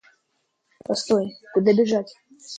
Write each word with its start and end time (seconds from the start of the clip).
Постой, 0.83 1.29
куда 1.53 1.73
бежать? 1.73 2.11